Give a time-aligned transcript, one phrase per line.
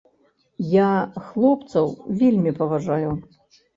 [0.69, 0.87] Я
[1.27, 1.85] хлопцаў
[2.21, 3.11] вельмі паважаю.